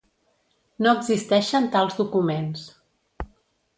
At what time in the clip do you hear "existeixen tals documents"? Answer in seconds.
1.01-2.65